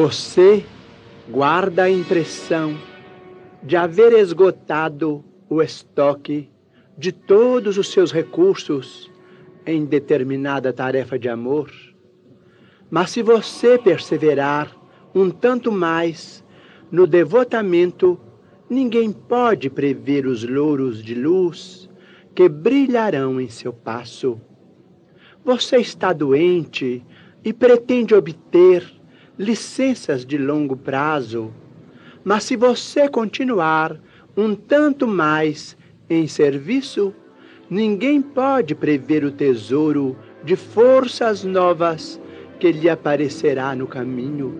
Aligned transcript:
Você 0.00 0.64
guarda 1.28 1.82
a 1.82 1.90
impressão 1.90 2.78
de 3.64 3.76
haver 3.76 4.12
esgotado 4.12 5.24
o 5.50 5.60
estoque 5.60 6.48
de 6.96 7.10
todos 7.10 7.76
os 7.76 7.90
seus 7.90 8.12
recursos 8.12 9.10
em 9.66 9.84
determinada 9.84 10.72
tarefa 10.72 11.18
de 11.18 11.28
amor. 11.28 11.72
Mas 12.88 13.10
se 13.10 13.22
você 13.22 13.76
perseverar 13.76 14.72
um 15.12 15.30
tanto 15.30 15.72
mais 15.72 16.44
no 16.92 17.04
devotamento, 17.04 18.20
ninguém 18.70 19.10
pode 19.10 19.68
prever 19.68 20.26
os 20.26 20.44
louros 20.44 21.02
de 21.02 21.16
luz 21.16 21.90
que 22.36 22.48
brilharão 22.48 23.40
em 23.40 23.48
seu 23.48 23.72
passo. 23.72 24.40
Você 25.44 25.78
está 25.78 26.12
doente 26.12 27.04
e 27.44 27.52
pretende 27.52 28.14
obter 28.14 28.96
licenças 29.38 30.24
de 30.26 30.36
longo 30.36 30.76
prazo, 30.76 31.52
mas 32.24 32.44
se 32.44 32.56
você 32.56 33.08
continuar 33.08 33.96
um 34.36 34.54
tanto 34.54 35.06
mais 35.06 35.76
em 36.10 36.26
serviço, 36.26 37.14
ninguém 37.70 38.20
pode 38.20 38.74
prever 38.74 39.24
o 39.24 39.30
tesouro 39.30 40.16
de 40.44 40.56
forças 40.56 41.44
novas 41.44 42.20
que 42.58 42.72
lhe 42.72 42.88
aparecerá 42.88 43.74
no 43.74 43.86
caminho. 43.86 44.58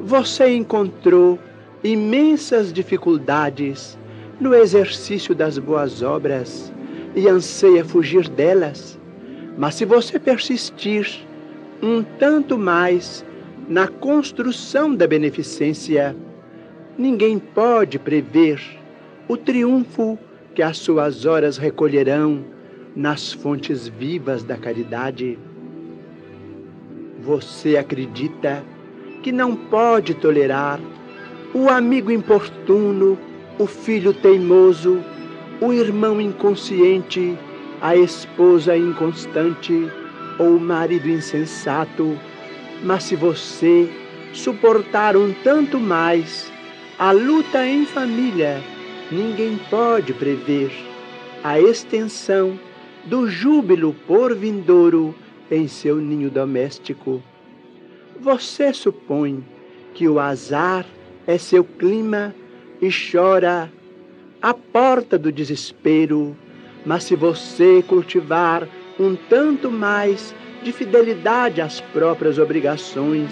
Você 0.00 0.54
encontrou 0.54 1.38
imensas 1.82 2.72
dificuldades 2.72 3.98
no 4.38 4.54
exercício 4.54 5.34
das 5.34 5.58
boas 5.58 6.02
obras 6.02 6.72
e 7.14 7.28
anseia 7.28 7.84
fugir 7.84 8.28
delas. 8.28 8.98
Mas 9.56 9.76
se 9.76 9.86
você 9.86 10.18
persistir 10.18 11.26
um 11.82 12.02
tanto 12.02 12.58
mais 12.58 13.24
na 13.68 13.88
construção 13.88 14.94
da 14.94 15.06
beneficência, 15.06 16.14
ninguém 16.96 17.38
pode 17.38 17.98
prever 17.98 18.60
o 19.28 19.36
triunfo 19.36 20.18
que 20.54 20.62
as 20.62 20.78
suas 20.78 21.26
horas 21.26 21.58
recolherão 21.58 22.44
nas 22.94 23.32
fontes 23.32 23.88
vivas 23.88 24.44
da 24.44 24.56
caridade. 24.56 25.38
Você 27.20 27.76
acredita 27.76 28.64
que 29.22 29.32
não 29.32 29.56
pode 29.56 30.14
tolerar 30.14 30.80
o 31.52 31.68
amigo 31.68 32.10
importuno, 32.10 33.18
o 33.58 33.66
filho 33.66 34.14
teimoso, 34.14 35.02
o 35.60 35.72
irmão 35.72 36.20
inconsciente, 36.20 37.36
a 37.80 37.96
esposa 37.96 38.76
inconstante 38.76 39.90
ou 40.38 40.56
o 40.56 40.60
marido 40.60 41.08
insensato. 41.08 42.16
Mas 42.82 43.04
se 43.04 43.16
você 43.16 43.88
suportar 44.32 45.16
um 45.16 45.32
tanto 45.32 45.78
mais 45.80 46.50
a 46.98 47.12
luta 47.12 47.66
em 47.66 47.84
família, 47.84 48.62
ninguém 49.10 49.58
pode 49.70 50.12
prever 50.12 50.72
a 51.42 51.60
extensão 51.60 52.58
do 53.04 53.28
júbilo 53.28 53.94
por 54.06 54.34
vindouro 54.34 55.14
em 55.50 55.68
seu 55.68 55.96
ninho 55.96 56.30
doméstico. 56.30 57.22
Você 58.20 58.72
supõe 58.72 59.44
que 59.94 60.08
o 60.08 60.18
azar 60.18 60.84
é 61.26 61.38
seu 61.38 61.62
clima 61.64 62.34
e 62.80 62.88
chora 62.90 63.70
à 64.42 64.52
porta 64.52 65.18
do 65.18 65.30
desespero, 65.30 66.36
mas 66.84 67.04
se 67.04 67.14
você 67.14 67.82
cultivar 67.86 68.68
um 68.98 69.14
tanto 69.14 69.70
mais 69.70 70.34
de 70.66 70.72
fidelidade 70.72 71.60
às 71.60 71.80
próprias 71.80 72.38
obrigações, 72.38 73.30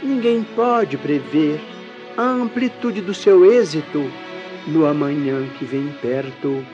ninguém 0.00 0.46
pode 0.54 0.96
prever 0.96 1.60
a 2.16 2.22
amplitude 2.22 3.00
do 3.00 3.12
seu 3.12 3.44
êxito 3.44 4.08
no 4.68 4.86
amanhã 4.86 5.48
que 5.58 5.64
vem 5.64 5.92
perto. 6.00 6.64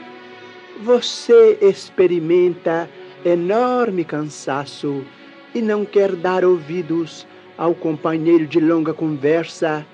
Você 0.83 1.57
experimenta 1.63 2.91
enorme 3.25 4.05
cansaço 4.05 5.03
e 5.55 5.63
não 5.63 5.83
quer 5.83 6.15
dar 6.15 6.45
ouvidos 6.45 7.27
ao 7.57 7.75
companheiro 7.75 8.47
de 8.47 8.61
longa 8.61 8.93
conversa, 8.93 9.87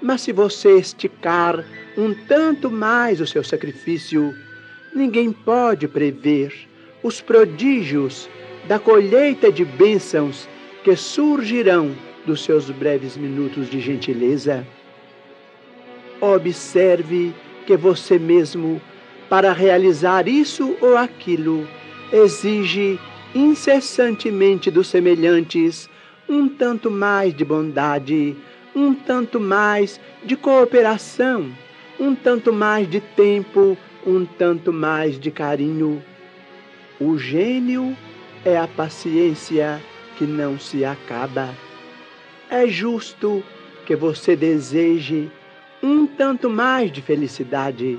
mas 0.00 0.20
se 0.20 0.30
você 0.30 0.78
esticar 0.78 1.64
um 1.98 2.14
tanto 2.28 2.70
mais 2.70 3.20
o 3.20 3.26
seu 3.26 3.42
sacrifício, 3.42 4.32
ninguém 4.94 5.32
pode 5.32 5.88
prever 5.88 6.54
os 7.02 7.20
prodígios 7.20 8.30
da 8.66 8.78
colheita 8.78 9.50
de 9.50 9.64
bênçãos 9.64 10.48
que 10.84 10.94
surgirão 10.96 11.94
dos 12.26 12.44
seus 12.44 12.70
breves 12.70 13.16
minutos 13.16 13.68
de 13.68 13.80
gentileza. 13.80 14.66
Observe 16.20 17.34
que 17.66 17.76
você 17.76 18.18
mesmo, 18.18 18.80
para 19.28 19.52
realizar 19.52 20.28
isso 20.28 20.76
ou 20.80 20.96
aquilo, 20.96 21.66
exige 22.12 22.98
incessantemente 23.34 24.70
dos 24.70 24.88
semelhantes 24.88 25.88
um 26.28 26.48
tanto 26.48 26.90
mais 26.90 27.34
de 27.34 27.44
bondade, 27.44 28.36
um 28.74 28.94
tanto 28.94 29.40
mais 29.40 30.00
de 30.24 30.36
cooperação, 30.36 31.50
um 31.98 32.14
tanto 32.14 32.52
mais 32.52 32.88
de 32.88 33.00
tempo, 33.00 33.76
um 34.06 34.24
tanto 34.24 34.72
mais 34.72 35.18
de 35.18 35.30
carinho. 35.30 36.02
O 37.00 37.18
gênio 37.18 37.96
é 38.44 38.56
a 38.56 38.66
paciência 38.66 39.80
que 40.16 40.24
não 40.24 40.58
se 40.58 40.84
acaba. 40.84 41.54
É 42.48 42.66
justo 42.66 43.42
que 43.86 43.94
você 43.94 44.34
deseje 44.34 45.30
um 45.82 46.06
tanto 46.06 46.48
mais 46.50 46.92
de 46.92 47.00
felicidade, 47.00 47.98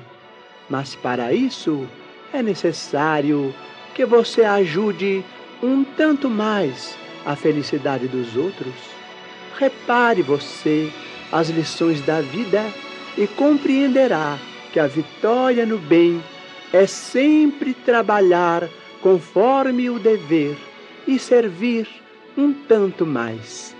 mas 0.69 0.95
para 0.95 1.33
isso 1.33 1.87
é 2.33 2.41
necessário 2.41 3.53
que 3.93 4.05
você 4.05 4.43
ajude 4.43 5.23
um 5.61 5.83
tanto 5.83 6.29
mais 6.29 6.95
a 7.25 7.35
felicidade 7.35 8.07
dos 8.07 8.35
outros. 8.35 8.73
Repare 9.57 10.21
você 10.21 10.91
as 11.31 11.49
lições 11.49 12.01
da 12.01 12.21
vida 12.21 12.65
e 13.17 13.27
compreenderá 13.27 14.37
que 14.71 14.79
a 14.79 14.87
vitória 14.87 15.65
no 15.65 15.77
bem 15.77 16.23
é 16.73 16.87
sempre 16.87 17.73
trabalhar 17.73 18.67
conforme 19.01 19.89
o 19.89 19.99
dever 19.99 20.57
e 21.07 21.17
servir 21.17 21.87
um 22.37 22.53
tanto 22.53 23.05
mais. 23.05 23.75